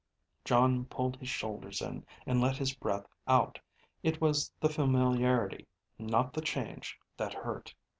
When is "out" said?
3.27-3.59